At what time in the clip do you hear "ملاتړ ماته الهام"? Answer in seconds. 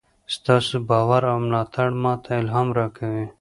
1.45-2.67